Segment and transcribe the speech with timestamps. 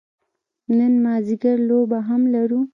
[0.77, 2.59] نن مازدیګر لوبه هم لرو.